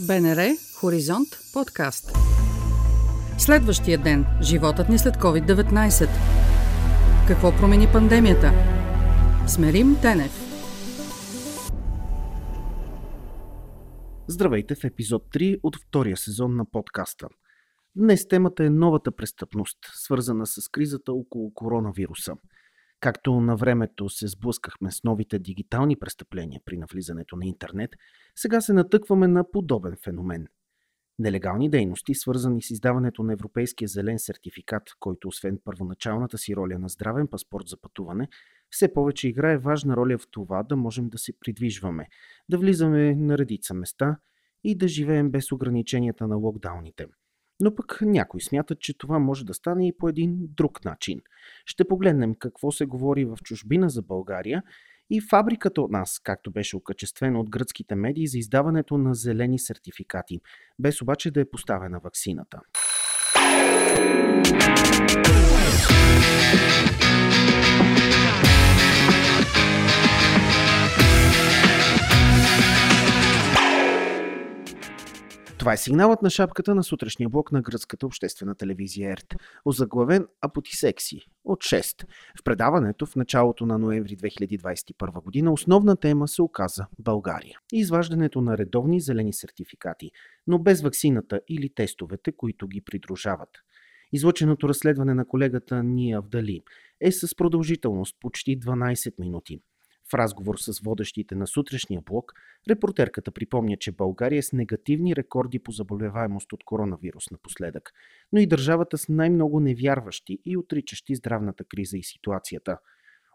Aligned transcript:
БНР 0.00 0.56
Хоризонт 0.74 1.28
подкаст. 1.52 2.12
Следващия 3.38 3.98
ден. 3.98 4.26
Животът 4.42 4.88
ни 4.88 4.98
след 4.98 5.14
COVID-19. 5.14 6.08
Какво 7.28 7.56
промени 7.56 7.86
пандемията? 7.92 8.52
Смерим 9.48 9.96
Тенев. 10.02 10.32
Здравейте 14.28 14.74
в 14.74 14.84
епизод 14.84 15.22
3 15.34 15.60
от 15.62 15.76
втория 15.76 16.16
сезон 16.16 16.56
на 16.56 16.64
подкаста. 16.70 17.28
Днес 17.96 18.28
темата 18.28 18.64
е 18.64 18.70
новата 18.70 19.12
престъпност, 19.12 19.78
свързана 19.94 20.46
с 20.46 20.68
кризата 20.68 21.12
около 21.12 21.54
коронавируса– 21.54 22.32
Както 23.02 23.40
на 23.40 23.56
времето 23.56 24.08
се 24.08 24.28
сблъскахме 24.28 24.90
с 24.90 25.04
новите 25.04 25.38
дигитални 25.38 25.96
престъпления 25.96 26.60
при 26.64 26.76
навлизането 26.76 27.36
на 27.36 27.46
интернет, 27.46 27.90
сега 28.36 28.60
се 28.60 28.72
натъкваме 28.72 29.28
на 29.28 29.50
подобен 29.50 29.96
феномен. 30.04 30.46
Нелегални 31.18 31.70
дейности, 31.70 32.14
свързани 32.14 32.62
с 32.62 32.70
издаването 32.70 33.22
на 33.22 33.32
Европейския 33.32 33.88
зелен 33.88 34.18
сертификат, 34.18 34.82
който 35.00 35.28
освен 35.28 35.58
първоначалната 35.64 36.38
си 36.38 36.56
роля 36.56 36.78
на 36.78 36.88
здравен 36.88 37.28
паспорт 37.28 37.68
за 37.68 37.76
пътуване, 37.80 38.28
все 38.70 38.92
повече 38.92 39.28
играе 39.28 39.58
важна 39.58 39.96
роля 39.96 40.18
в 40.18 40.26
това 40.30 40.62
да 40.62 40.76
можем 40.76 41.08
да 41.08 41.18
се 41.18 41.32
придвижваме, 41.40 42.08
да 42.48 42.58
влизаме 42.58 43.14
на 43.14 43.38
редица 43.38 43.74
места 43.74 44.18
и 44.64 44.78
да 44.78 44.88
живеем 44.88 45.30
без 45.30 45.52
ограниченията 45.52 46.28
на 46.28 46.36
локдауните– 46.36 47.06
но 47.62 47.74
пък 47.74 47.98
някои 48.02 48.40
смятат, 48.40 48.80
че 48.80 48.98
това 48.98 49.18
може 49.18 49.44
да 49.44 49.54
стане 49.54 49.88
и 49.88 49.96
по 49.98 50.08
един 50.08 50.36
друг 50.40 50.84
начин. 50.84 51.20
Ще 51.66 51.88
погледнем 51.88 52.34
какво 52.34 52.72
се 52.72 52.86
говори 52.86 53.24
в 53.24 53.36
чужбина 53.44 53.88
за 53.88 54.02
България 54.02 54.62
и 55.10 55.20
фабриката 55.20 55.82
от 55.82 55.90
нас, 55.90 56.20
както 56.24 56.50
беше 56.50 56.76
окачествено 56.76 57.40
от 57.40 57.50
гръцките 57.50 57.94
медии 57.94 58.26
за 58.26 58.38
издаването 58.38 58.98
на 58.98 59.14
зелени 59.14 59.58
сертификати, 59.58 60.40
без 60.78 61.02
обаче 61.02 61.30
да 61.30 61.40
е 61.40 61.50
поставена 61.50 62.00
ваксината. 62.00 62.60
Това 75.62 75.72
е 75.72 75.76
сигналът 75.76 76.22
на 76.22 76.30
шапката 76.30 76.74
на 76.74 76.84
сутрешния 76.84 77.28
блок 77.28 77.52
на 77.52 77.62
гръцката 77.62 78.06
обществена 78.06 78.54
телевизия 78.54 79.12
ЕРТ, 79.12 79.34
озаглавен 79.64 80.26
Апотисекси 80.40 81.20
от 81.44 81.58
6. 81.58 82.04
В 82.40 82.42
предаването 82.44 83.06
в 83.06 83.16
началото 83.16 83.66
на 83.66 83.78
ноември 83.78 84.16
2021 84.16 85.22
година 85.22 85.52
основна 85.52 85.96
тема 85.96 86.28
се 86.28 86.42
оказа 86.42 86.86
България. 86.98 87.58
И 87.72 87.78
изваждането 87.78 88.40
на 88.40 88.58
редовни 88.58 89.00
зелени 89.00 89.32
сертификати, 89.32 90.10
но 90.46 90.58
без 90.58 90.82
ваксината 90.82 91.40
или 91.48 91.74
тестовете, 91.74 92.32
които 92.32 92.68
ги 92.68 92.80
придружават. 92.80 93.50
Излъченото 94.12 94.68
разследване 94.68 95.14
на 95.14 95.24
колегата 95.24 95.82
Ния 95.82 96.20
Вдали 96.20 96.60
е 97.00 97.12
с 97.12 97.36
продължителност 97.36 98.16
почти 98.20 98.60
12 98.60 99.12
минути– 99.18 99.58
в 100.12 100.14
разговор 100.14 100.58
с 100.58 100.80
водещите 100.80 101.34
на 101.34 101.46
сутрешния 101.46 102.00
блок, 102.00 102.32
репортерката 102.68 103.30
припомня, 103.30 103.76
че 103.76 103.92
България 103.92 104.38
е 104.38 104.42
с 104.42 104.52
негативни 104.52 105.16
рекорди 105.16 105.58
по 105.58 105.72
заболеваемост 105.72 106.52
от 106.52 106.64
коронавирус 106.64 107.30
напоследък, 107.30 107.92
но 108.32 108.40
и 108.40 108.46
държавата 108.46 108.98
с 108.98 109.08
най-много 109.08 109.60
невярващи 109.60 110.38
и 110.44 110.56
отричащи 110.56 111.14
здравната 111.14 111.64
криза 111.64 111.98
и 111.98 112.02
ситуацията. 112.02 112.78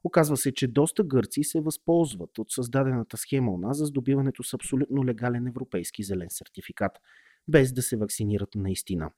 Оказва 0.03 0.38
се, 0.38 0.53
че 0.53 0.67
доста 0.67 1.03
гърци 1.03 1.44
се 1.44 1.61
възползват 1.61 2.38
от 2.38 2.52
създадената 2.52 3.17
схема 3.17 3.52
у 3.52 3.58
нас 3.58 3.78
за 3.78 3.86
здобиването 3.86 4.44
с 4.44 4.53
абсолютно 4.53 5.05
легален 5.05 5.48
европейски 5.48 6.03
зелен 6.03 6.28
сертификат, 6.30 6.92
без 7.48 7.73
да 7.73 7.81
се 7.81 7.98
вакцинират 7.98 8.55
наистина. 8.55 9.11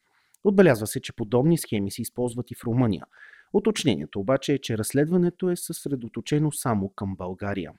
Отбелязва 0.44 0.88
се, 0.88 1.02
че 1.02 1.14
подобни 1.14 1.58
схеми 1.58 1.92
се 1.92 2.02
използват 2.02 2.52
и 2.52 2.56
в 2.56 2.64
Румъния– 2.64 3.06
Уточнението 3.54 4.20
обаче 4.20 4.54
е, 4.54 4.60
че 4.60 4.78
разследването 4.78 5.50
е 5.50 5.56
съсредоточено 5.56 6.52
само 6.52 6.90
към 6.90 7.16
България. 7.16 7.72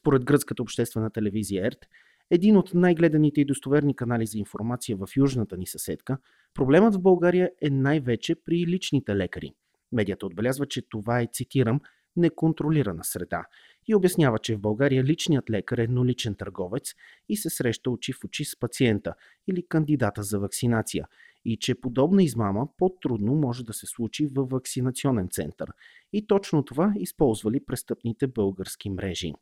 Според 0.00 0.24
гръцката 0.24 0.62
обществена 0.62 1.10
телевизия 1.10 1.66
ЕРТ, 1.66 1.86
един 2.30 2.56
от 2.56 2.74
най-гледаните 2.74 3.40
и 3.40 3.44
достоверни 3.44 3.96
канали 3.96 4.26
за 4.26 4.38
информация 4.38 4.96
в 4.96 5.08
южната 5.16 5.56
ни 5.56 5.66
съседка, 5.66 6.18
проблемът 6.54 6.94
в 6.94 7.02
България 7.02 7.50
е 7.62 7.70
най-вече 7.70 8.34
при 8.34 8.66
личните 8.66 9.16
лекари. 9.16 9.52
Медията 9.92 10.26
отбелязва, 10.26 10.66
че 10.66 10.82
това 10.88 11.20
е, 11.20 11.28
цитирам, 11.32 11.80
неконтролирана 12.16 13.04
среда 13.04 13.44
и 13.88 13.94
обяснява, 13.94 14.38
че 14.38 14.56
в 14.56 14.60
България 14.60 15.04
личният 15.04 15.50
лекар 15.50 15.78
е 15.78 15.82
едноличен 15.82 16.34
търговец 16.34 16.94
и 17.28 17.36
се 17.36 17.50
среща 17.50 17.90
очи 17.90 18.12
в 18.12 18.24
очи 18.24 18.44
с 18.44 18.58
пациента 18.60 19.14
или 19.46 19.66
кандидата 19.66 20.22
за 20.22 20.38
вакцинация 20.38 21.06
и 21.44 21.56
че 21.56 21.80
подобна 21.80 22.22
измама 22.22 22.68
по-трудно 22.78 23.34
може 23.34 23.64
да 23.64 23.72
се 23.72 23.86
случи 23.86 24.26
във 24.26 24.50
вакцинационен 24.50 25.28
център. 25.28 25.72
И 26.12 26.26
точно 26.26 26.64
това 26.64 26.92
използвали 26.96 27.64
престъпните 27.64 28.26
български 28.26 28.90
мрежи. 28.90 29.32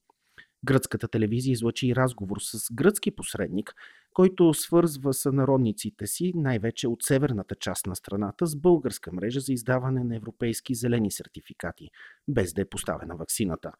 Гръцката 0.65 1.09
телевизия 1.09 1.53
излъчи 1.53 1.97
разговор 1.97 2.37
с 2.41 2.73
гръцки 2.73 3.11
посредник, 3.11 3.75
който 4.15 4.55
свързва 4.55 5.15
сънародниците 5.15 6.07
си 6.07 6.33
най-вече 6.35 6.89
от 6.89 7.03
северната 7.03 7.55
част 7.55 7.87
на 7.87 7.97
страната 7.97 8.47
с 8.47 8.57
българска 8.57 9.13
мрежа 9.13 9.41
за 9.41 9.53
издаване 9.53 10.05
на 10.05 10.17
европейски 10.17 10.75
зелени 10.75 11.11
сертификати, 11.11 11.89
без 12.29 12.53
да 12.53 12.63
е 12.63 12.65
поставена 12.65 13.17
ваксината. 13.17 13.73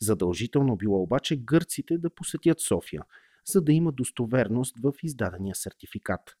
Задължително 0.00 0.76
било 0.76 1.02
обаче 1.02 1.36
гърците 1.36 1.98
да 1.98 2.10
посетят 2.10 2.60
София, 2.60 3.02
за 3.52 3.60
да 3.62 3.72
има 3.72 3.92
достоверност 3.92 4.78
в 4.78 4.92
издадения 5.02 5.54
сертификат. 5.54 6.36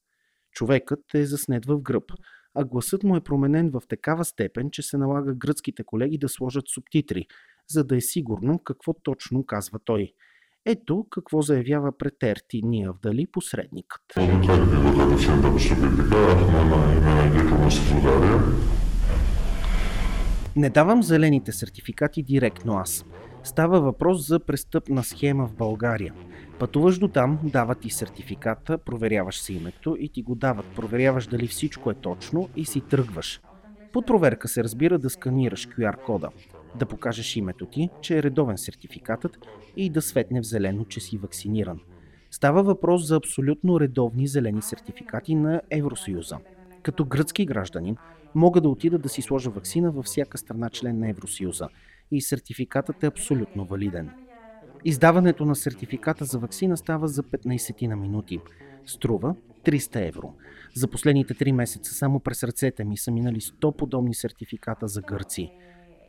Човекът 0.56 1.14
е 1.14 1.26
заснет 1.26 1.66
в 1.66 1.80
гръб, 1.80 2.12
а 2.54 2.64
гласът 2.64 3.02
му 3.02 3.16
е 3.16 3.20
променен 3.20 3.70
в 3.70 3.82
такава 3.88 4.24
степен, 4.24 4.70
че 4.72 4.82
се 4.82 4.96
налага 4.96 5.34
гръцките 5.34 5.84
колеги 5.84 6.18
да 6.18 6.28
сложат 6.28 6.68
субтитри, 6.68 7.26
за 7.68 7.84
да 7.84 7.96
е 7.96 8.00
сигурно 8.00 8.58
какво 8.58 8.92
точно 8.92 9.46
казва 9.46 9.78
той. 9.84 10.12
Ето 10.66 11.06
какво 11.10 11.42
заявява 11.42 11.98
пред 11.98 12.22
Ерти 12.22 12.62
Ния 12.62 12.92
вдали 12.92 13.26
посредникът. 13.32 14.02
Не 20.56 20.70
давам 20.70 21.02
зелените 21.02 21.52
сертификати 21.52 22.22
директно 22.22 22.72
аз. 22.72 23.04
Става 23.46 23.80
въпрос 23.80 24.26
за 24.26 24.40
престъпна 24.40 25.04
схема 25.04 25.46
в 25.46 25.54
България. 25.54 26.14
Пътуваш 26.58 26.98
до 26.98 27.08
там, 27.08 27.38
дават 27.44 27.80
ти 27.80 27.90
сертификата, 27.90 28.78
проверяваш 28.78 29.40
си 29.40 29.52
името 29.54 29.96
и 30.00 30.08
ти 30.08 30.22
го 30.22 30.34
дават. 30.34 30.66
Проверяваш 30.76 31.26
дали 31.26 31.46
всичко 31.46 31.90
е 31.90 31.94
точно 31.94 32.48
и 32.56 32.64
си 32.64 32.80
тръгваш. 32.80 33.40
Под 33.92 34.06
проверка 34.06 34.48
се 34.48 34.64
разбира 34.64 34.98
да 34.98 35.10
сканираш 35.10 35.68
QR 35.68 36.04
кода, 36.04 36.28
да 36.78 36.86
покажеш 36.86 37.36
името 37.36 37.66
ти, 37.66 37.88
че 38.00 38.18
е 38.18 38.22
редовен 38.22 38.58
сертификатът 38.58 39.38
и 39.76 39.90
да 39.90 40.02
светне 40.02 40.40
в 40.40 40.46
зелено, 40.46 40.84
че 40.84 41.00
си 41.00 41.18
вакциниран. 41.18 41.80
Става 42.30 42.62
въпрос 42.62 43.06
за 43.06 43.16
абсолютно 43.16 43.80
редовни 43.80 44.26
зелени 44.26 44.62
сертификати 44.62 45.34
на 45.34 45.60
Евросъюза. 45.70 46.38
Като 46.82 47.04
гръцки 47.04 47.46
гражданин 47.46 47.96
мога 48.34 48.60
да 48.60 48.68
отида 48.68 48.98
да 48.98 49.08
си 49.08 49.22
сложа 49.22 49.50
вакцина 49.50 49.90
във 49.90 50.04
всяка 50.04 50.38
страна 50.38 50.70
член 50.70 50.98
на 50.98 51.10
Евросъюза 51.10 51.68
и 52.10 52.22
сертификатът 52.22 53.02
е 53.02 53.06
абсолютно 53.06 53.64
валиден. 53.64 54.10
Издаването 54.84 55.44
на 55.44 55.56
сертификата 55.56 56.24
за 56.24 56.38
вакцина 56.38 56.76
става 56.76 57.08
за 57.08 57.22
15 57.22 57.86
на 57.86 57.96
минути. 57.96 58.40
Струва 58.86 59.34
300 59.64 60.08
евро. 60.08 60.34
За 60.74 60.88
последните 60.88 61.34
3 61.34 61.52
месеца 61.52 61.94
само 61.94 62.20
през 62.20 62.44
ръцете 62.44 62.84
ми 62.84 62.96
са 62.96 63.10
минали 63.10 63.40
100 63.40 63.76
подобни 63.76 64.14
сертификата 64.14 64.88
за 64.88 65.02
гърци. 65.02 65.50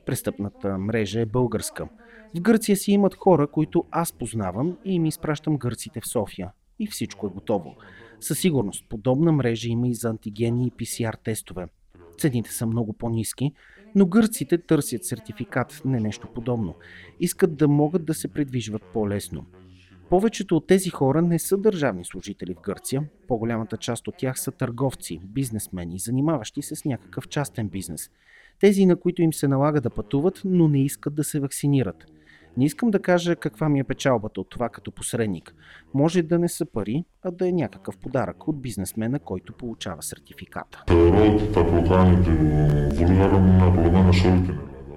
Престъпната 0.05 0.77
мрежа 0.77 1.19
е 1.19 1.25
българска. 1.25 1.87
В 2.35 2.41
Гърция 2.41 2.77
си 2.77 2.91
имат 2.91 3.15
хора, 3.15 3.47
които 3.47 3.85
аз 3.91 4.13
познавам 4.13 4.77
и 4.85 4.95
им 4.95 5.05
изпращам 5.05 5.57
гърците 5.57 6.01
в 6.01 6.07
София. 6.07 6.51
И 6.79 6.87
всичко 6.87 7.27
е 7.27 7.29
готово. 7.29 7.75
Със 8.19 8.39
сигурност, 8.39 8.85
подобна 8.89 9.31
мрежа 9.31 9.69
има 9.69 9.87
и 9.87 9.93
за 9.93 10.09
антигени 10.09 10.67
и 10.67 10.71
PCR 10.71 11.23
тестове. 11.23 11.67
Цените 12.17 12.53
са 12.53 12.65
много 12.65 12.93
по-низки, 12.93 13.53
но 13.97 14.05
гърците 14.05 14.57
търсят 14.57 15.05
сертификат, 15.05 15.81
не 15.85 15.99
нещо 15.99 16.27
подобно. 16.35 16.75
Искат 17.19 17.57
да 17.57 17.67
могат 17.67 18.05
да 18.05 18.13
се 18.13 18.27
придвижват 18.27 18.83
по-лесно. 18.93 19.45
Повечето 20.09 20.57
от 20.57 20.67
тези 20.67 20.89
хора 20.89 21.21
не 21.21 21.39
са 21.39 21.57
държавни 21.57 22.05
служители 22.05 22.53
в 22.53 22.61
Гърция. 22.61 23.03
По-голямата 23.27 23.77
част 23.77 24.07
от 24.07 24.17
тях 24.17 24.39
са 24.39 24.51
търговци, 24.51 25.19
бизнесмени, 25.23 25.99
занимаващи 25.99 26.61
се 26.61 26.75
с 26.75 26.85
някакъв 26.85 27.27
частен 27.27 27.69
бизнес. 27.69 28.09
Тези, 28.59 28.85
на 28.85 28.95
които 28.95 29.21
им 29.21 29.33
се 29.33 29.47
налага 29.47 29.81
да 29.81 29.89
пътуват, 29.89 30.41
но 30.45 30.67
не 30.67 30.83
искат 30.83 31.15
да 31.15 31.23
се 31.23 31.39
вакцинират– 31.39 32.05
не 32.57 32.65
искам 32.65 32.91
да 32.91 33.01
кажа 33.01 33.35
каква 33.35 33.69
ми 33.69 33.79
е 33.79 33.83
печалбата 33.83 34.41
от 34.41 34.49
това 34.49 34.69
като 34.69 34.91
посредник. 34.91 35.55
Може 35.93 36.21
да 36.21 36.39
не 36.39 36.49
са 36.49 36.65
пари, 36.65 37.05
а 37.21 37.31
да 37.31 37.47
е 37.47 37.51
някакъв 37.51 37.97
подарък 37.97 38.47
от 38.47 38.61
бизнесмена, 38.61 39.19
който 39.19 39.53
получава 39.53 40.03
сертификата. 40.03 40.83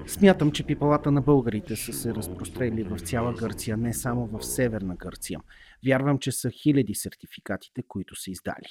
Смятам, 0.07 0.51
че 0.51 0.67
пипалата 0.67 1.11
на 1.11 1.21
българите 1.21 1.77
са 1.77 1.93
се 1.93 2.15
разпрострели 2.15 2.83
в 2.83 2.99
цяла 2.99 3.35
Гърция, 3.35 3.77
не 3.77 3.95
само 3.95 4.27
в 4.27 4.43
северна 4.43 4.97
Гърция. 4.97 5.41
Вярвам, 5.87 6.19
че 6.19 6.33
са 6.33 6.51
хиляди 6.51 6.95
сертификатите, 6.95 7.83
които 7.89 8.17
са 8.17 8.31
издали. 8.31 8.69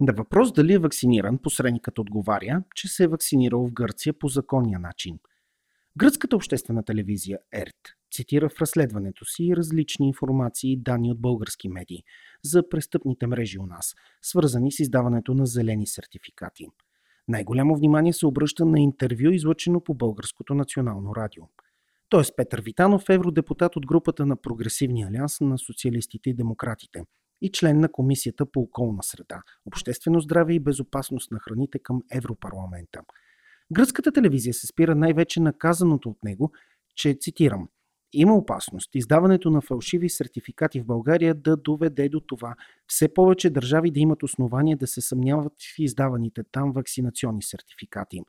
На 0.00 0.12
въпрос 0.12 0.52
дали 0.52 0.72
е 0.72 0.78
вакциниран, 0.78 1.38
посредникът 1.38 1.98
отговаря, 1.98 2.62
че 2.74 2.88
се 2.88 3.04
е 3.04 3.08
вакцинирал 3.08 3.66
в 3.66 3.72
Гърция 3.72 4.12
по 4.12 4.28
законния 4.28 4.78
начин. 4.78 5.18
Гръцката 5.96 6.36
обществена 6.36 6.84
телевизия 6.84 7.38
ЕРТ 7.52 8.01
цитира 8.12 8.48
в 8.48 8.60
разследването 8.60 9.24
си 9.24 9.52
различни 9.56 10.06
информации 10.06 10.72
и 10.72 10.76
данни 10.76 11.10
от 11.10 11.20
български 11.20 11.68
медии 11.68 12.02
за 12.44 12.68
престъпните 12.68 13.26
мрежи 13.26 13.58
у 13.58 13.66
нас, 13.66 13.94
свързани 14.22 14.72
с 14.72 14.80
издаването 14.80 15.34
на 15.34 15.46
зелени 15.46 15.86
сертификати. 15.86 16.66
Най-голямо 17.28 17.76
внимание 17.76 18.12
се 18.12 18.26
обръща 18.26 18.64
на 18.64 18.80
интервю, 18.80 19.30
излъчено 19.30 19.84
по 19.84 19.94
Българското 19.94 20.54
национално 20.54 21.14
радио. 21.16 21.42
Тоест 22.08 22.32
Петър 22.36 22.60
Витанов, 22.60 23.04
евродепутат 23.08 23.76
от 23.76 23.86
групата 23.86 24.26
на 24.26 24.36
Прогресивния 24.36 25.08
алианс 25.08 25.40
на 25.40 25.58
социалистите 25.58 26.30
и 26.30 26.34
демократите 26.34 27.04
и 27.42 27.50
член 27.52 27.80
на 27.80 27.92
Комисията 27.92 28.46
по 28.46 28.60
околна 28.60 29.02
среда, 29.02 29.42
обществено 29.66 30.20
здраве 30.20 30.54
и 30.54 30.60
безопасност 30.60 31.30
на 31.30 31.38
храните 31.38 31.78
към 31.78 32.02
Европарламента. 32.12 33.02
Гръцката 33.72 34.12
телевизия 34.12 34.54
се 34.54 34.66
спира 34.66 34.94
най-вече 34.94 35.40
на 35.40 35.52
казаното 35.52 36.08
от 36.08 36.24
него, 36.24 36.52
че, 36.94 37.16
цитирам, 37.20 37.68
има 38.12 38.34
опасност 38.34 38.94
издаването 38.94 39.50
на 39.50 39.60
фалшиви 39.60 40.08
сертификати 40.08 40.80
в 40.80 40.86
България 40.86 41.34
да 41.34 41.56
доведе 41.56 42.08
до 42.08 42.20
това 42.20 42.54
все 42.86 43.14
повече 43.14 43.50
държави 43.50 43.90
да 43.90 44.00
имат 44.00 44.22
основания 44.22 44.76
да 44.76 44.86
се 44.86 45.00
съмняват 45.00 45.52
в 45.52 45.78
издаваните 45.78 46.42
там 46.52 46.72
вакцинационни 46.72 47.42
сертификати. 47.42 48.20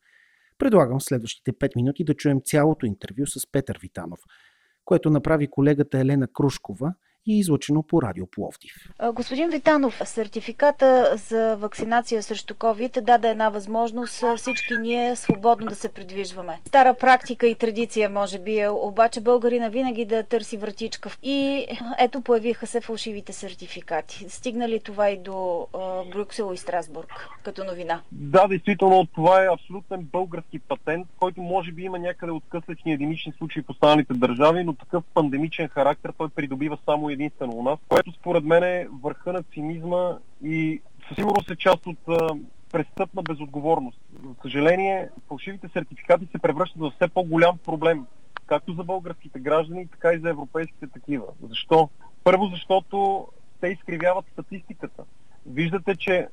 Предлагам 0.58 1.00
в 1.00 1.04
следващите 1.04 1.54
5 1.54 1.76
минути 1.76 2.04
да 2.04 2.14
чуем 2.14 2.42
цялото 2.46 2.86
интервю 2.86 3.26
с 3.26 3.52
Петър 3.52 3.80
Витанов, 3.82 4.20
което 4.86 5.10
направи 5.10 5.48
колегата 5.48 6.00
Елена 6.00 6.28
Крушкова– 6.28 6.94
и 7.26 7.40
излъчено 7.40 7.84
по 7.84 8.02
Радио 8.02 8.26
Пловдив. 8.32 8.74
Господин 9.14 9.50
Витанов, 9.50 10.02
сертификата 10.06 11.14
за 11.18 11.56
вакцинация 11.56 12.24
срещу 12.24 12.54
COVID 12.54 13.02
даде 13.02 13.30
една 13.30 13.50
възможност 13.50 14.24
всички 14.38 14.74
ние 14.82 15.16
свободно 15.16 15.68
да 15.68 15.76
се 15.76 15.90
придвижваме. 15.90 16.60
Стара 16.68 16.94
практика 16.94 17.48
и 17.48 17.56
традиция, 17.56 18.10
може 18.10 18.40
би, 18.40 18.60
е 18.60 18.70
обаче 18.70 19.22
българина 19.22 19.70
винаги 19.70 20.06
да 20.06 20.24
търси 20.24 20.58
вратичка. 20.58 21.10
И 21.24 21.66
ето 22.00 22.22
появиха 22.22 22.68
се 22.68 22.82
фалшивите 22.82 23.34
сертификати. 23.34 24.26
Стигна 24.30 24.70
ли 24.70 24.80
това 24.80 25.10
и 25.10 25.18
до 25.18 25.68
Брюксел 26.12 26.52
и 26.54 26.58
Страсбург 26.58 27.30
като 27.44 27.64
новина? 27.64 28.02
Да, 28.12 28.48
действително, 28.48 29.08
това 29.16 29.44
е 29.44 29.54
абсолютен 29.54 30.02
български 30.12 30.60
патент, 30.60 31.08
който 31.20 31.42
може 31.42 31.72
би 31.72 31.84
има 31.84 32.00
някъде 32.00 32.32
откъслечни 32.32 32.94
единични 32.94 33.34
случаи 33.38 33.64
в 33.64 33.70
останалите 33.70 34.14
държави, 34.14 34.64
но 34.64 34.74
такъв 34.74 35.04
пандемичен 35.14 35.68
характер 35.68 36.14
той 36.18 36.30
придобива 36.30 36.78
само 36.86 37.10
единствено 37.14 37.54
у 37.54 37.64
нас, 37.64 37.80
което 37.88 38.12
според 38.12 38.44
мен 38.44 38.64
е 38.64 38.88
върха 39.04 39.34
на 39.34 39.44
цинизма 39.44 40.18
и 40.44 40.82
със 41.08 41.16
сигурност 41.16 41.52
е 41.52 41.56
част 41.56 41.88
от 41.88 41.98
престъпна 42.72 43.22
безотговорност. 43.22 44.00
За 44.24 44.36
съжаление, 44.42 45.10
фалшивите 45.28 45.68
сертификати 45.74 46.28
се 46.32 46.40
превръщат 46.40 46.82
в 46.82 46.92
все 46.96 47.08
по-голям 47.08 47.58
проблем, 47.58 48.06
както 48.46 48.74
за 48.74 48.84
българските 48.84 49.40
граждани, 49.40 49.88
така 49.88 50.14
и 50.14 50.20
за 50.20 50.30
европейските 50.30 50.88
такива. 50.88 51.26
Защо? 51.50 51.90
Първо, 52.24 52.46
защото 52.46 53.28
те 53.62 53.68
изкривяват 53.68 54.26
статистиката. 54.32 55.04
Виждате, 55.46 55.96
че 55.96 56.28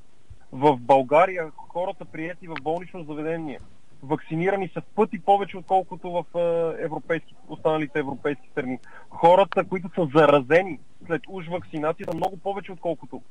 в 0.52 0.76
България 0.76 1.50
хората 1.56 2.04
прияти 2.04 2.48
в 2.48 2.54
болнично 2.62 3.04
заведение 3.04 3.58
вакцинирани 4.02 4.68
са 4.68 4.80
в 4.80 4.84
пъти 4.94 5.18
повече, 5.18 5.58
отколкото 5.58 6.10
в 6.10 6.24
е, 6.38 6.84
европейски, 6.84 7.34
останалите 7.48 7.98
европейски 7.98 8.48
страни. 8.52 8.78
Хората, 9.10 9.64
които 9.64 9.90
са 9.94 10.08
заразени 10.14 10.78
след 11.06 11.22
уж 11.28 11.48
вакцинация, 11.48 12.06
са 12.10 12.16
много 12.16 12.36
повече, 12.36 12.72
отколкото 12.72 13.22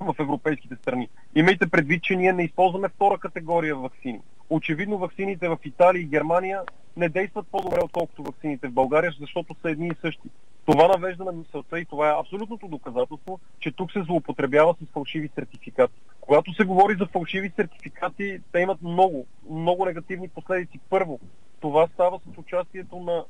в 0.00 0.14
европейските 0.18 0.74
страни. 0.76 1.08
Имайте 1.34 1.68
предвид, 1.68 2.02
че 2.02 2.16
ние 2.16 2.32
не 2.32 2.44
използваме 2.44 2.88
втора 2.88 3.18
категория 3.18 3.76
вакцини. 3.76 4.20
Очевидно 4.50 4.98
вакцините 4.98 5.48
в 5.48 5.58
Италия 5.64 6.00
и 6.00 6.06
Германия 6.06 6.62
не 6.96 7.08
действат 7.08 7.46
по-добре, 7.50 7.78
отколкото 7.84 8.22
вакцините 8.22 8.68
в 8.68 8.72
България, 8.72 9.12
защото 9.20 9.56
са 9.62 9.70
едни 9.70 9.86
и 9.86 10.00
същи. 10.00 10.28
Това 10.70 10.88
навежда 10.88 11.24
на 11.24 11.32
мисълта 11.32 11.80
и 11.80 11.84
това 11.84 12.08
е 12.08 12.20
абсолютното 12.20 12.68
доказателство, 12.68 13.40
че 13.60 13.72
тук 13.72 13.92
се 13.92 14.02
злоупотребява 14.02 14.74
с 14.82 14.92
фалшиви 14.92 15.30
сертификати. 15.34 16.00
Когато 16.20 16.54
се 16.54 16.64
говори 16.64 16.94
за 16.98 17.06
фалшиви 17.06 17.52
сертификати, 17.56 18.40
те 18.52 18.60
имат 18.60 18.82
много, 18.82 19.26
много 19.50 19.84
негативни 19.84 20.28
последици. 20.28 20.80
Първо, 20.90 21.20
това 21.60 21.86
става 21.94 22.18
с 22.18 22.38
участието 22.38 22.96
на 22.96 23.24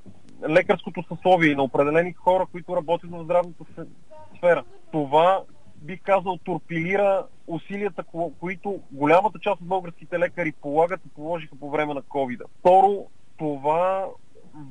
лекарското 0.48 1.04
съсловие 1.08 1.50
и 1.50 1.54
на 1.54 1.62
определени 1.62 2.12
хора, 2.12 2.46
които 2.52 2.76
работят 2.76 3.10
в 3.10 3.24
здравната 3.24 3.64
сфера. 4.36 4.64
Това 4.92 5.42
бих 5.76 6.02
казал, 6.02 6.38
торпилира 6.44 7.26
усилията, 7.46 8.04
които 8.40 8.80
голямата 8.92 9.38
част 9.38 9.60
от 9.60 9.68
българските 9.68 10.18
лекари 10.18 10.52
полагат 10.52 11.00
и 11.06 11.08
положиха 11.08 11.56
по 11.56 11.70
време 11.70 11.94
на 11.94 12.02
COVID. 12.02 12.42
Второ, 12.60 13.06
това 13.36 14.06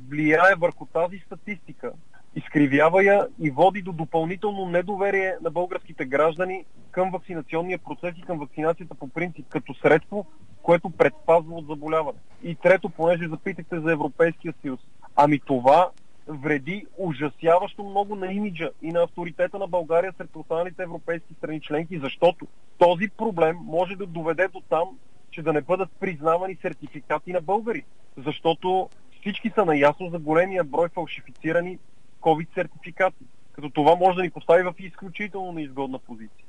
влияе 0.10 0.56
върху 0.58 0.86
тази 0.86 1.19
статистика, 1.19 1.92
изкривява 2.38 3.04
я 3.04 3.28
и 3.39 3.50
води 3.50 3.81
до 3.81 3.92
допълнително 3.92 4.66
недоверие 4.66 5.36
на 5.42 5.51
българските 5.51 6.06
граждани 6.06 6.66
към 6.92 7.12
вакцинационния 7.12 7.80
процес 7.80 8.16
и 8.18 8.22
към 8.22 8.39
вакцинацията 8.39 8.95
по 8.95 9.07
принцип 9.07 9.45
като 9.50 9.74
средство, 9.74 10.25
което 10.62 10.89
предпазва 10.89 11.56
от 11.56 11.68
заболяване. 11.68 12.19
И 12.44 12.56
трето, 12.56 12.89
понеже 12.89 13.28
запитахте 13.28 13.80
за 13.80 13.92
Европейския 13.92 14.54
съюз. 14.62 14.80
Ами 15.16 15.39
това 15.39 15.89
вреди 16.28 16.86
ужасяващо 16.98 17.84
много 17.84 18.16
на 18.16 18.34
имиджа 18.34 18.69
и 18.81 18.92
на 18.92 19.04
авторитета 19.04 19.60
на 19.60 19.68
България 19.68 20.13
сред 20.18 20.36
останалите 20.36 20.83
европейски 20.83 21.33
страни 21.33 21.62
членки, 21.62 22.00
защото 22.00 22.48
този 22.78 23.10
проблем 23.18 23.57
може 23.63 23.95
да 23.95 24.06
доведе 24.06 24.48
до 24.48 24.62
там, 24.69 24.98
че 25.31 25.42
да 25.42 25.54
не 25.54 25.62
бъдат 25.62 25.90
признавани 26.00 26.57
сертификати 26.62 27.33
на 27.33 27.42
българи. 27.42 27.83
Защото 28.18 28.90
всички 29.19 29.50
са 29.50 29.66
наясно 29.66 30.10
за 30.10 30.19
големия 30.19 30.63
брой 30.63 30.90
фалшифицирани 30.90 31.80
COVID 32.22 32.48
сертификати 32.54 33.25
като 33.58 33.69
това 33.69 33.96
може 33.96 34.16
да 34.16 34.22
ни 34.22 34.30
постави 34.30 34.64
в 34.64 34.74
изключително 34.80 35.52
неизгодна 35.52 36.00
позиция. 36.00 36.46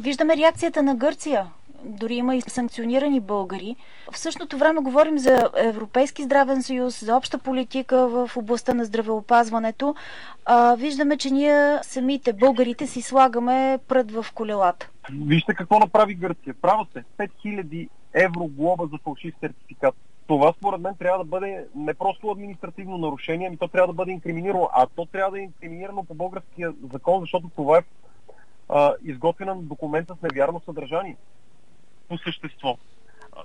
Виждаме 0.00 0.36
реакцията 0.36 0.82
на 0.82 0.94
Гърция. 0.94 1.46
Дори 1.84 2.14
има 2.14 2.36
и 2.36 2.40
санкционирани 2.40 3.20
българи. 3.20 3.76
В 4.12 4.18
същото 4.18 4.58
време 4.58 4.80
говорим 4.80 5.18
за 5.18 5.50
Европейски 5.56 6.22
здравен 6.22 6.62
съюз, 6.62 7.04
за 7.04 7.16
обща 7.16 7.38
политика 7.38 8.08
в 8.08 8.30
областта 8.36 8.74
на 8.74 8.84
здравеопазването. 8.84 9.94
А, 10.44 10.74
виждаме, 10.74 11.16
че 11.16 11.30
ние 11.30 11.78
самите, 11.82 12.32
българите, 12.32 12.86
си 12.86 13.02
слагаме 13.02 13.78
пред 13.88 14.10
в 14.12 14.26
колелата. 14.34 14.90
Вижте 15.10 15.54
какво 15.54 15.78
направи 15.78 16.14
Гърция. 16.14 16.54
Права 16.62 16.86
се. 16.92 17.04
5000 17.44 17.88
евро 18.14 18.46
глоба 18.46 18.84
за 18.92 18.98
фалшив 19.04 19.34
сертификат 19.40 19.94
това 20.26 20.52
според 20.52 20.80
мен 20.80 20.94
трябва 20.96 21.18
да 21.18 21.24
бъде 21.24 21.66
не 21.74 21.94
просто 21.94 22.30
административно 22.30 22.98
нарушение, 22.98 23.46
ами 23.46 23.56
то 23.56 23.68
трябва 23.68 23.86
да 23.86 23.92
бъде 23.92 24.12
инкриминирано. 24.12 24.68
А 24.72 24.86
то 24.86 25.06
трябва 25.06 25.30
да 25.30 25.40
е 25.40 25.42
инкриминирано 25.42 26.04
по 26.04 26.14
българския 26.14 26.72
закон, 26.92 27.20
защото 27.20 27.50
това 27.56 27.78
е 27.78 27.82
а, 28.68 28.94
изготвен 29.04 29.48
документ 29.60 30.08
с 30.08 30.22
невярно 30.22 30.60
съдържание 30.64 31.16
по 32.08 32.18
същество. 32.18 32.78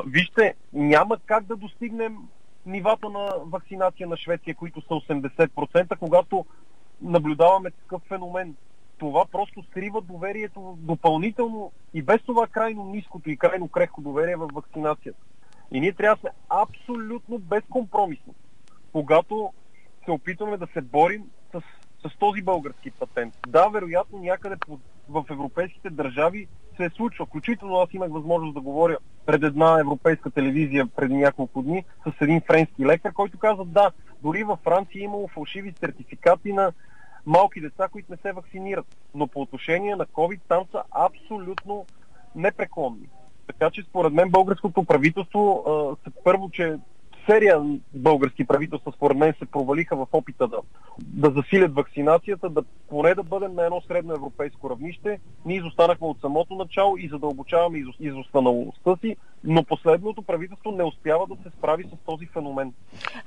Вижте, 0.06 0.56
няма 0.74 1.18
как 1.26 1.44
да 1.44 1.56
достигнем 1.56 2.18
нивата 2.66 3.10
на 3.10 3.34
вакцинация 3.46 4.08
на 4.08 4.18
Швеция, 4.18 4.56
които 4.56 4.82
са 4.82 4.88
80%, 4.88 5.98
когато 5.98 6.46
наблюдаваме 7.02 7.72
такъв 7.72 8.02
феномен. 8.08 8.56
Това 8.98 9.26
просто 9.26 9.64
срива 9.74 10.02
доверието 10.02 10.78
допълнително 10.80 11.72
и 11.94 12.02
без 12.02 12.22
това 12.22 12.48
крайно 12.48 12.86
ниското 12.86 13.30
и 13.30 13.38
крайно 13.38 13.68
крехко 13.68 14.02
доверие 14.02 14.36
в 14.36 14.50
вакцинацията. 14.54 15.20
И 15.72 15.80
ние 15.80 15.94
трябва 15.94 16.16
да 16.16 16.20
сме 16.20 16.30
абсолютно 16.50 17.40
безкомпромисни, 17.40 18.34
когато 18.92 19.54
се 20.06 20.12
опитваме 20.12 20.58
да 20.58 20.68
се 20.74 20.82
борим 20.82 21.24
с, 21.54 21.62
с 22.10 22.18
този 22.18 22.42
български 22.42 22.92
патент. 22.92 23.34
Да, 23.48 23.70
вероятно 23.70 24.20
някъде 24.20 24.56
в 25.10 25.26
европейските 25.30 25.90
държави 25.90 26.48
се 26.78 26.86
е 26.86 26.90
случва. 26.90 27.26
Включително 27.26 27.76
аз 27.76 27.94
имах 27.94 28.12
възможност 28.12 28.54
да 28.54 28.62
говоря 28.62 28.98
пред 29.26 29.44
една 29.44 29.80
европейска 29.80 30.30
телевизия 30.30 30.88
преди 30.88 31.14
няколко 31.14 31.62
дни 31.62 31.86
с 32.04 32.22
един 32.22 32.42
френски 32.42 32.86
лекар, 32.86 33.14
който 33.14 33.40
каза 33.40 33.66
да, 33.66 33.92
дори 34.22 34.44
във 34.44 34.60
Франция 34.60 35.00
е 35.00 35.04
имало 35.04 35.28
фалшиви 35.28 35.74
сертификати 35.80 36.54
на 36.54 36.72
малки 37.26 37.62
деца, 37.62 37.88
които 37.88 38.12
не 38.12 38.18
се 38.18 38.32
вакцинират. 38.32 38.86
Но 39.16 39.28
по 39.28 39.42
отношение 39.42 39.96
на 39.96 40.06
COVID 40.06 40.40
там 40.48 40.66
са 40.72 40.84
абсолютно 40.92 41.86
непреклонни. 42.36 43.10
Така 43.48 43.70
че 43.70 43.84
според 43.84 44.14
мен 44.14 44.30
българското 44.30 44.84
правителство 44.84 45.64
а, 45.68 46.12
първо, 46.24 46.50
че 46.50 46.78
серия 47.30 47.62
български 47.94 48.48
правителства, 48.48 48.92
според 48.96 49.18
мен, 49.18 49.34
се 49.40 49.46
провалиха 49.46 49.96
в 49.96 50.08
опита 50.14 50.48
да, 50.48 50.58
да 51.00 51.32
засилят 51.32 51.74
вакцинацията, 51.76 52.50
да 52.50 52.64
поне 52.90 53.16
да 53.16 53.24
бъдем 53.24 53.56
на 53.56 53.66
едно 53.66 53.82
средно 53.82 54.14
европейско 54.14 54.70
равнище. 54.70 55.20
Ние 55.46 55.58
изостанахме 55.58 56.08
от 56.08 56.22
самото 56.22 56.56
начало 56.56 56.98
и 56.98 57.08
задълбочаваме 57.08 57.84
изостаналостта 58.00 58.96
си, 59.02 59.16
но 59.44 59.64
последното 59.64 60.22
правителство 60.22 60.72
не 60.72 60.84
успява 60.84 61.28
да 61.28 61.36
се 61.44 61.58
справи 61.58 61.84
с 61.84 62.06
този 62.06 62.26
феномен, 62.26 62.74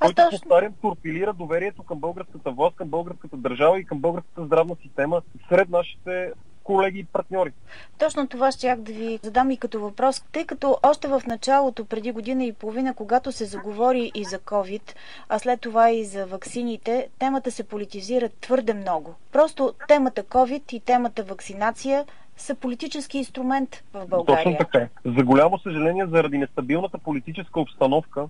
който, 0.00 0.14
точно... 0.14 0.38
повтарям, 0.38 0.72
торпилира 0.82 1.32
доверието 1.32 1.82
към 1.82 1.98
българската 1.98 2.50
власт, 2.50 2.76
към 2.76 2.88
българската 2.88 3.36
държава 3.36 3.80
и 3.80 3.84
към 3.84 3.98
българската 3.98 4.44
здравна 4.44 4.76
система 4.82 5.22
сред 5.48 5.68
нашите 5.68 6.32
колеги 6.64 6.98
и 6.98 7.04
партньори. 7.04 7.52
Точно 7.98 8.26
това 8.26 8.52
ще 8.52 8.76
да 8.76 8.92
ви 8.92 9.18
задам 9.22 9.50
и 9.50 9.56
като 9.56 9.80
въпрос, 9.80 10.24
тъй 10.32 10.44
като 10.44 10.78
още 10.82 11.08
в 11.08 11.22
началото, 11.26 11.84
преди 11.84 12.12
година 12.12 12.44
и 12.44 12.52
половина, 12.52 12.94
когато 12.94 13.32
се 13.32 13.44
заговори 13.44 14.12
и 14.14 14.24
за 14.24 14.38
COVID, 14.38 14.94
а 15.28 15.38
след 15.38 15.60
това 15.60 15.90
и 15.90 16.04
за 16.04 16.26
ваксините, 16.26 17.08
темата 17.18 17.50
се 17.50 17.64
политизира 17.64 18.28
твърде 18.40 18.74
много. 18.74 19.14
Просто 19.32 19.72
темата 19.88 20.22
COVID 20.22 20.72
и 20.72 20.80
темата 20.80 21.22
вакцинация 21.22 22.04
са 22.36 22.54
политически 22.54 23.18
инструмент 23.18 23.84
в 23.92 24.06
България. 24.06 24.44
Точно 24.44 24.58
така. 24.58 24.88
За 25.04 25.24
голямо 25.24 25.58
съжаление, 25.58 26.06
заради 26.06 26.38
нестабилната 26.38 26.98
политическа 26.98 27.60
обстановка, 27.60 28.28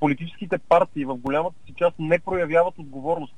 политическите 0.00 0.58
партии 0.58 1.04
в 1.04 1.14
голямата 1.14 1.56
си 1.66 1.74
част 1.76 1.96
не 1.98 2.18
проявяват 2.18 2.74
отговорност 2.78 3.34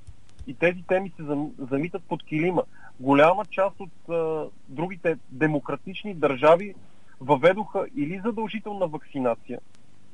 и 0.47 0.55
тези 0.55 0.83
теми 0.83 1.13
се 1.17 1.23
замитат 1.71 2.03
под 2.09 2.23
килима. 2.23 2.63
Голяма 3.01 3.45
част 3.45 3.81
от 3.81 4.09
а, 4.09 4.45
другите 4.69 5.17
демократични 5.31 6.15
държави 6.15 6.75
въведоха 7.21 7.87
или 7.97 8.21
задължителна 8.25 8.87
вакцинация 8.87 9.61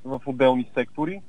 в 0.04 0.20
отделни 0.26 0.70
сектори, 0.74 1.20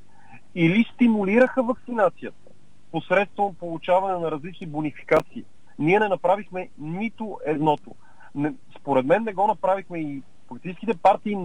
или 0.55 0.85
стимулираха 0.93 1.63
вакцинацията 1.63 2.49
посредством 2.91 3.55
получаване 3.55 4.19
на 4.19 4.31
различни 4.31 4.67
бонификации. 4.67 5.43
Ние 5.79 5.99
не 5.99 6.07
направихме 6.07 6.69
нито 6.79 7.39
едното. 7.45 7.95
Не, 8.35 8.53
според 8.79 9.05
мен 9.05 9.23
не 9.23 9.33
го 9.33 9.47
направихме 9.47 9.99
и 9.99 10.21
политическите 10.47 10.97
партии 10.97 11.37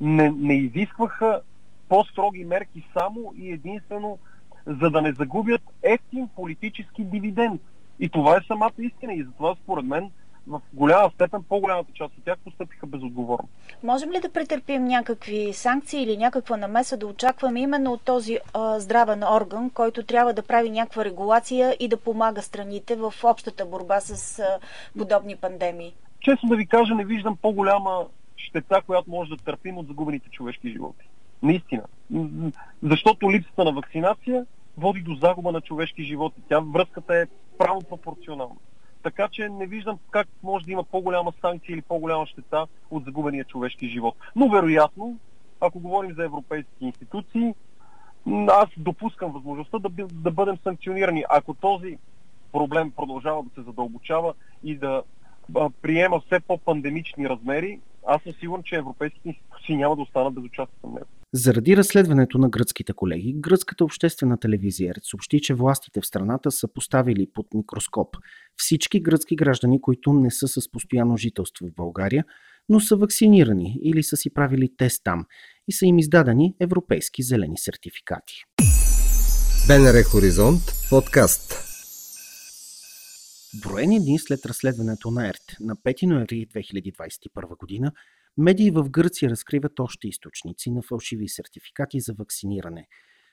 не, 0.00 0.30
не 0.30 0.54
изискваха 0.54 1.40
по-строги 1.88 2.44
мерки 2.44 2.88
само 2.92 3.32
и 3.36 3.52
единствено 3.52 4.18
за 4.66 4.90
да 4.90 5.02
не 5.02 5.12
загубят 5.12 5.62
ефтин 5.82 6.28
политически 6.36 7.04
дивиденд. 7.04 7.60
И 8.00 8.08
това 8.08 8.36
е 8.36 8.46
самата 8.46 8.72
истина. 8.78 9.14
И 9.14 9.24
затова, 9.24 9.54
според 9.62 9.84
мен, 9.84 10.10
в 10.46 10.60
голяма 10.72 11.10
степен 11.14 11.42
по-голямата 11.48 11.92
част 11.94 12.18
от 12.18 12.24
тях 12.24 12.38
постъпиха 12.44 12.86
безотговорно. 12.86 13.48
Можем 13.82 14.10
ли 14.10 14.20
да 14.20 14.32
претърпим 14.32 14.84
някакви 14.84 15.52
санкции 15.52 16.02
или 16.02 16.16
някаква 16.16 16.56
намеса 16.56 16.96
да 16.96 17.06
очакваме 17.06 17.60
именно 17.60 17.92
от 17.92 18.02
този 18.02 18.38
а, 18.54 18.80
здравен 18.80 19.22
орган, 19.22 19.70
който 19.70 20.02
трябва 20.02 20.32
да 20.34 20.42
прави 20.42 20.70
някаква 20.70 21.04
регулация 21.04 21.76
и 21.80 21.88
да 21.88 21.96
помага 21.96 22.42
страните 22.42 22.96
в 22.96 23.14
общата 23.24 23.66
борба 23.66 24.00
с 24.00 24.38
а, 24.38 24.58
подобни 24.98 25.36
пандемии? 25.36 25.94
Честно 26.20 26.48
да 26.48 26.56
ви 26.56 26.66
кажа, 26.66 26.94
не 26.94 27.04
виждам 27.04 27.36
по-голяма 27.42 28.06
щета, 28.36 28.82
която 28.86 29.10
може 29.10 29.30
да 29.30 29.36
търпим 29.36 29.78
от 29.78 29.86
загубените 29.86 30.30
човешки 30.30 30.72
животи. 30.72 31.08
Наистина. 31.42 31.82
Защото 32.82 33.30
липсата 33.30 33.64
на 33.64 33.72
вакцинация 33.72 34.46
води 34.76 35.00
до 35.00 35.14
загуба 35.14 35.52
на 35.52 35.60
човешки 35.60 36.04
животи. 36.04 36.40
Тя 36.48 36.60
връзката 36.60 37.16
е 37.16 37.26
право 37.58 37.80
пропорционална. 37.80 38.56
Така 39.02 39.28
че 39.28 39.48
не 39.48 39.66
виждам 39.66 39.98
как 40.10 40.28
може 40.42 40.64
да 40.64 40.72
има 40.72 40.84
по-голяма 40.84 41.32
санкция 41.40 41.74
или 41.74 41.82
по-голяма 41.82 42.26
щета 42.26 42.66
от 42.90 43.04
загубения 43.04 43.44
човешки 43.44 43.88
живот. 43.88 44.16
Но 44.36 44.48
вероятно, 44.48 45.18
ако 45.60 45.80
говорим 45.80 46.14
за 46.14 46.24
европейски 46.24 46.70
институции, 46.80 47.54
аз 48.48 48.68
допускам 48.76 49.32
възможността 49.32 49.78
да, 49.78 49.88
да 50.12 50.30
бъдем 50.30 50.56
санкционирани. 50.64 51.24
Ако 51.28 51.54
този 51.54 51.98
проблем 52.52 52.90
продължава 52.90 53.42
да 53.42 53.50
се 53.54 53.62
задълбочава 53.62 54.34
и 54.64 54.76
да 54.76 55.02
приема 55.82 56.20
все 56.20 56.40
по-пандемични 56.40 57.28
размери, 57.28 57.80
аз 58.06 58.22
съм 58.22 58.32
сигурен, 58.32 58.62
че 58.62 58.76
европейските 58.76 59.28
институции 59.28 59.76
няма 59.76 59.96
да 59.96 60.02
останат 60.02 60.34
безучастни 60.34 60.76
към 60.80 60.94
него. 60.94 61.06
Заради 61.34 61.76
разследването 61.76 62.38
на 62.38 62.48
гръцките 62.48 62.92
колеги, 62.92 63.34
гръцката 63.36 63.84
обществена 63.84 64.38
телевизия 64.38 64.94
съобщи, 65.02 65.40
че 65.40 65.54
властите 65.54 66.00
в 66.00 66.06
страната 66.06 66.50
са 66.50 66.68
поставили 66.68 67.26
под 67.34 67.46
микроскоп 67.54 68.16
всички 68.56 69.00
гръцки 69.00 69.36
граждани, 69.36 69.80
които 69.80 70.12
не 70.12 70.30
са 70.30 70.48
с 70.48 70.70
постоянно 70.70 71.16
жителство 71.16 71.66
в 71.66 71.74
България, 71.74 72.24
но 72.68 72.80
са 72.80 72.96
вакцинирани 72.96 73.78
или 73.82 74.02
са 74.02 74.16
си 74.16 74.34
правили 74.34 74.68
тест 74.76 75.00
там 75.04 75.26
и 75.68 75.72
са 75.72 75.86
им 75.86 75.98
издадени 75.98 76.54
европейски 76.60 77.22
зелени 77.22 77.58
сертификати. 77.58 78.34
БНР 79.68 80.02
Хоризонт 80.02 80.62
подкаст 80.90 81.72
Броени 83.62 84.00
дни 84.00 84.18
след 84.18 84.46
разследването 84.46 85.10
на 85.10 85.28
ЕРТ 85.28 85.56
на 85.60 85.76
5 85.76 86.06
ноември 86.06 86.46
2021 86.54 87.58
година, 87.58 87.92
медии 88.38 88.70
в 88.70 88.90
Гърция 88.90 89.30
разкриват 89.30 89.80
още 89.80 90.08
източници 90.08 90.70
на 90.70 90.82
фалшиви 90.82 91.28
сертификати 91.28 92.00
за 92.00 92.14
вакциниране. 92.14 92.88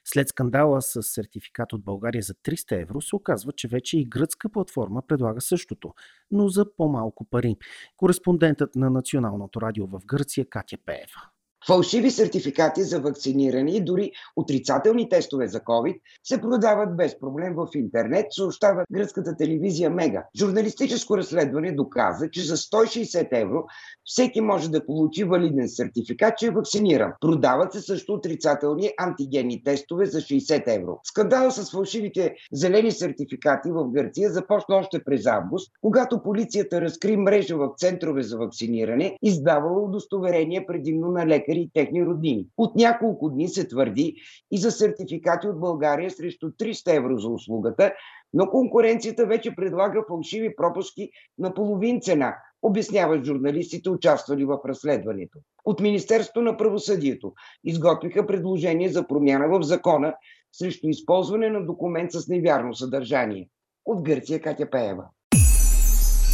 След 0.06 0.30
скандала 0.30 0.82
с 0.82 1.04
сертификат 1.04 1.74
от 1.74 1.84
България 1.84 2.22
за 2.22 2.34
300 2.34 2.82
евро 2.82 3.02
се 3.02 3.16
оказва, 3.16 3.52
че 3.52 3.68
вече 3.68 4.00
и 4.00 4.06
гръцка 4.06 4.50
платформа 4.50 5.02
предлага 5.08 5.42
същото, 5.42 5.94
но 6.32 6.48
за 6.48 6.76
по-малко 6.76 7.26
пари. 7.26 7.56
Кореспондентът 7.98 8.76
на 8.76 8.90
Националното 8.90 9.62
радио 9.62 9.88
в 9.88 10.02
Гърция 10.06 10.50
Катя 10.50 10.78
Пеева. 10.86 11.30
Фалшиви 11.68 12.12
сертификати 12.12 12.84
за 12.84 13.00
вакциниране 13.00 13.72
и 13.72 13.84
дори 13.84 14.12
отрицателни 14.36 15.10
тестове 15.10 15.48
за 15.48 15.60
COVID 15.60 16.00
се 16.24 16.42
продават 16.42 16.98
без 16.98 17.20
проблем 17.20 17.56
в 17.56 17.68
интернет, 17.76 18.26
съобщава 18.32 18.84
гръцката 18.92 19.38
телевизия 19.38 19.90
Мега. 19.90 20.24
Журналистическо 20.38 21.18
разследване 21.18 21.72
доказа, 21.72 22.30
че 22.32 22.42
за 22.42 22.58
160 22.58 23.28
евро 23.32 23.64
всеки 24.06 24.42
може 24.42 24.72
да 24.72 24.86
получи 24.86 25.24
валиден 25.24 25.70
сертификат, 25.70 26.38
че 26.38 26.48
е 26.48 26.52
вакциниран. 26.52 27.14
Продават 27.22 27.74
се 27.74 27.82
също 27.82 28.14
отрицателни 28.14 28.92
антигенни 28.98 29.64
тестове 29.64 30.06
за 30.06 30.22
60 30.22 30.64
евро. 30.76 31.00
Скандал 31.04 31.52
с 31.52 31.72
фалшивите 31.72 32.36
зелени 32.52 32.92
сертификати 32.92 33.72
в 33.72 33.90
Гърция 33.90 34.30
започна 34.30 34.76
още 34.76 35.04
през 35.04 35.26
август, 35.26 35.72
когато 35.82 36.24
полицията 36.24 36.82
разкри 36.82 37.18
мрежа 37.18 37.58
в 37.58 37.70
центрове 37.78 38.24
за 38.24 38.38
вакциниране, 38.38 39.18
издавала 39.24 39.82
удостоверение 39.82 40.66
предимно 40.66 41.12
на 41.12 41.28
лекари 41.28 41.49
лекари 41.50 41.62
и 41.62 41.70
техни 41.74 42.06
роднини. 42.06 42.48
От 42.58 42.76
няколко 42.76 43.30
дни 43.30 43.48
се 43.48 43.68
твърди 43.68 44.16
и 44.52 44.58
за 44.58 44.72
сертификати 44.72 45.48
от 45.48 45.60
България 45.60 46.12
срещу 46.12 46.50
300 46.50 46.98
евро 46.98 47.18
за 47.18 47.30
услугата, 47.30 47.94
но 48.34 48.50
конкуренцията 48.50 49.26
вече 49.26 49.56
предлага 49.56 50.04
фалшиви 50.08 50.56
пропуски 50.56 51.10
на 51.38 51.54
половин 51.54 52.02
цена, 52.02 52.36
обясняват 52.62 53.26
журналистите, 53.26 53.90
участвали 53.90 54.46
в 54.46 54.60
разследването. 54.66 55.40
От 55.66 55.80
Министерството 55.80 56.42
на 56.42 56.58
правосъдието 56.58 57.34
изготвиха 57.64 58.28
предложение 58.28 58.90
за 58.90 59.08
промяна 59.08 59.48
в 59.48 59.64
закона 59.64 60.16
срещу 60.52 60.88
използване 60.88 61.50
на 61.50 61.66
документ 61.66 62.12
с 62.12 62.28
невярно 62.28 62.74
съдържание. 62.76 63.50
От 63.86 64.04
Гърция 64.04 64.42
Катя 64.42 64.70
Пеева. 64.70 65.04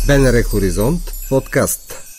БНР 0.07 0.43
Хоризонт 0.51 1.01
подкаст 1.29 2.14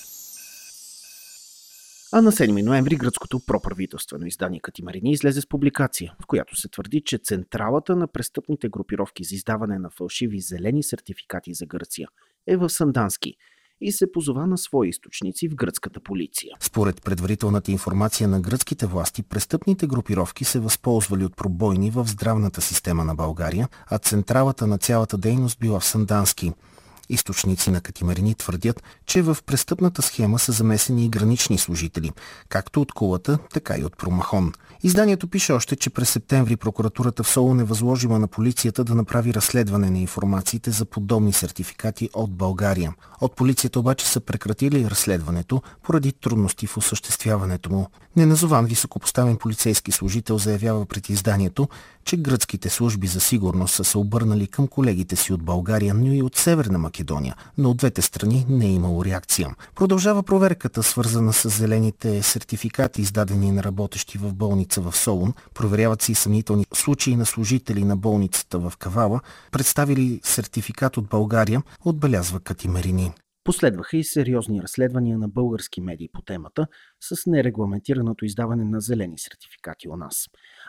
а 2.13 2.23
на 2.23 2.33
7 2.33 2.63
ноември 2.63 2.97
гръцкото 2.97 3.41
проправителствено 3.47 4.27
издание 4.27 4.61
Катимарини 4.61 5.13
излезе 5.13 5.41
с 5.41 5.49
публикация, 5.49 6.15
в 6.23 6.27
която 6.27 6.57
се 6.57 6.69
твърди, 6.69 7.03
че 7.05 7.19
централата 7.19 7.97
на 7.97 8.07
престъпните 8.07 8.69
групировки 8.69 9.25
за 9.25 9.35
издаване 9.35 9.79
на 9.79 9.91
фалшиви 9.91 10.41
зелени 10.41 10.83
сертификати 10.83 11.55
за 11.55 11.67
Гърция 11.67 12.09
е 12.47 12.57
в 12.57 12.71
Сандански 12.71 13.35
и 13.81 13.93
се 13.93 14.13
позова 14.13 14.47
на 14.47 14.59
свои 14.59 14.89
източници 14.89 15.49
в 15.49 15.55
гръцката 15.55 16.01
полиция. 16.01 16.57
Според 16.61 17.03
предварителната 17.03 17.73
информация 17.73 18.29
на 18.29 18.41
гръцките 18.41 18.87
власти, 18.87 19.23
престъпните 19.23 19.87
групировки 19.87 20.45
се 20.45 20.61
възползвали 20.61 21.25
от 21.25 21.37
пробойни 21.37 21.91
в 21.91 22.07
здравната 22.09 22.61
система 22.61 23.05
на 23.05 23.15
България, 23.15 23.69
а 23.87 23.99
централата 23.99 24.67
на 24.67 24.79
цялата 24.79 25.19
дейност 25.19 25.59
била 25.61 25.81
в 25.81 25.85
Сандански– 25.85 26.53
Източници 27.09 27.71
на 27.71 27.81
Катимарини 27.81 28.35
твърдят, 28.35 28.83
че 29.07 29.23
в 29.23 29.39
престъпната 29.47 30.03
схема 30.03 30.39
са 30.39 30.53
замесени 30.53 31.05
и 31.05 31.09
гранични 31.09 31.59
служители, 31.59 32.13
както 32.49 32.81
от 32.81 32.93
кулата, 32.93 33.39
така 33.53 33.77
и 33.79 33.85
от 33.85 33.97
Промахон. 33.97 34.53
Изданието 34.83 35.29
пише 35.29 35.53
още, 35.53 35.77
че 35.77 35.91
през 35.91 36.11
септември 36.11 36.57
прокуратурата 36.57 37.23
в 37.23 37.29
Солун 37.29 37.61
е 37.61 37.65
възложила 37.65 38.19
на 38.19 38.29
полицията 38.29 38.85
да 38.85 38.95
направи 38.95 39.35
разследване 39.35 39.91
на 39.91 39.99
информациите 39.99 40.71
за 40.71 40.85
подобни 40.85 41.33
сертификати 41.33 42.11
от 42.15 42.31
България. 42.35 42.95
От 43.21 43.37
полицията 43.37 43.81
обаче 43.81 44.07
са 44.07 44.21
прекратили 44.21 44.91
разследването 44.91 45.63
поради 45.83 46.13
трудности 46.13 46.67
в 46.67 46.77
осъществяването 46.77 47.71
му. 47.71 47.87
Неназован 48.17 48.67
високопоставен 48.67 49.37
полицейски 49.37 49.93
служител 49.93 50.39
заявява 50.39 50.87
пред 50.87 51.09
изданието, 51.09 51.69
че 52.05 52.17
гръцките 52.17 52.71
служби 52.71 53.07
за 53.07 53.21
сигурност 53.21 53.75
са 53.75 53.85
се 53.85 53.99
обърнали 53.99 54.47
към 54.47 54.69
колегите 54.69 55.17
си 55.17 55.33
от 55.33 55.43
България, 55.43 55.95
но 55.95 56.13
и 56.13 56.23
от 56.23 56.37
Северна 56.37 56.79
Македония 56.79 56.96
Македония, 56.97 57.35
но 57.59 57.71
от 57.71 57.77
двете 57.77 58.03
страни 58.03 58.47
не 58.49 58.67
е 58.67 58.73
имало 58.73 59.05
реакция. 59.05 59.49
Продължава 59.75 60.23
проверката, 60.23 60.83
свързана 60.83 61.33
с 61.33 61.49
зелените 61.49 62.23
сертификати, 62.23 63.01
издадени 63.01 63.53
на 63.53 63.63
работещи 63.63 64.19
в 64.19 64.35
болница 64.35 64.81
в 64.81 64.97
Солун. 64.97 65.35
Проверяват 65.55 66.03
се 66.03 66.13
и 66.13 66.15
съмнителни 66.15 66.67
случаи 66.75 67.17
на 67.17 67.27
служители 67.27 67.85
на 67.85 67.97
болницата 67.97 68.59
в 68.59 68.73
Кавала, 68.79 69.21
представили 69.53 70.21
сертификат 70.25 70.97
от 70.97 71.09
България, 71.09 71.63
отбелязва 71.85 72.41
Катимарини. 72.41 73.13
Последваха 73.45 73.97
и 73.97 74.05
сериозни 74.05 74.63
разследвания 74.63 75.19
на 75.19 75.29
български 75.29 75.81
медии 75.81 76.09
по 76.13 76.23
темата 76.23 76.67
с 77.01 77.27
нерегламентираното 77.27 78.25
издаване 78.25 78.65
на 78.65 78.81
зелени 78.81 79.19
сертификати 79.19 79.89
у 79.89 79.97
нас. 79.97 80.27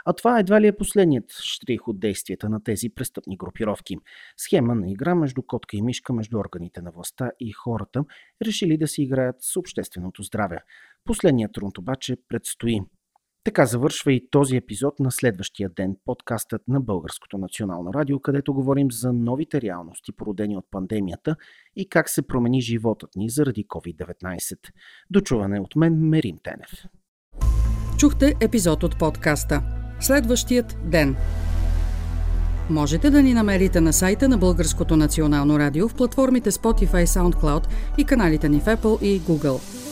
А 0.09 0.13
това 0.13 0.39
едва 0.39 0.61
ли 0.61 0.67
е 0.67 0.77
последният 0.77 1.31
штрих 1.31 1.87
от 1.87 1.99
действията 1.99 2.49
на 2.49 2.63
тези 2.63 2.89
престъпни 2.89 3.37
групировки. 3.37 3.97
Схема 4.37 4.75
на 4.75 4.91
игра 4.91 5.15
между 5.15 5.41
котка 5.41 5.77
и 5.77 5.81
мишка 5.81 6.13
между 6.13 6.37
органите 6.37 6.81
на 6.81 6.91
властта 6.91 7.31
и 7.39 7.51
хората 7.51 8.03
решили 8.45 8.77
да 8.77 8.87
си 8.87 9.01
играят 9.03 9.35
с 9.39 9.57
общественото 9.57 10.23
здраве. 10.23 10.57
Последният 11.05 11.57
рунд 11.57 11.77
обаче 11.77 12.15
предстои. 12.29 12.79
Така 13.43 13.65
завършва 13.65 14.13
и 14.13 14.29
този 14.29 14.55
епизод 14.55 14.99
на 14.99 15.11
следващия 15.11 15.69
ден, 15.69 15.95
подкастът 16.05 16.61
на 16.67 16.81
Българското 16.81 17.37
национално 17.37 17.93
радио, 17.93 18.19
където 18.19 18.53
говорим 18.53 18.91
за 18.91 19.13
новите 19.13 19.61
реалности, 19.61 20.11
породени 20.11 20.57
от 20.57 20.65
пандемията 20.71 21.35
и 21.75 21.89
как 21.89 22.09
се 22.09 22.27
промени 22.27 22.61
животът 22.61 23.15
ни 23.15 23.29
заради 23.29 23.65
COVID-19. 23.65 24.57
Дочуване 25.09 25.59
от 25.59 25.75
мен 25.75 26.09
Мерим 26.09 26.37
Тенев. 26.43 26.71
Чухте 27.97 28.33
епизод 28.41 28.83
от 28.83 28.99
подкаста. 28.99 29.76
Следващият 29.99 30.77
ден. 30.83 31.15
Можете 32.69 33.09
да 33.09 33.23
ни 33.23 33.33
намерите 33.33 33.81
на 33.81 33.93
сайта 33.93 34.29
на 34.29 34.37
Българското 34.37 34.95
национално 34.95 35.59
радио 35.59 35.87
в 35.87 35.93
платформите 35.93 36.51
Spotify, 36.51 37.05
SoundCloud 37.05 37.63
и 37.97 38.03
каналите 38.03 38.49
ни 38.49 38.59
в 38.59 38.65
Apple 38.65 39.01
и 39.01 39.21
Google. 39.21 39.86